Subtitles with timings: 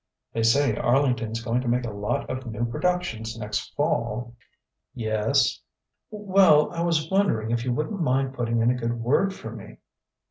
[0.33, 4.33] "They say Arlington's going to make a lot of new productions next Fall...."
[4.95, 5.61] "Yes?"
[6.09, 9.77] "Well, I was wondering if you wouldn't mind putting in a good word for me."